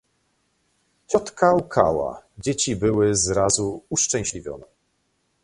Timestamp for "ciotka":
1.07-1.53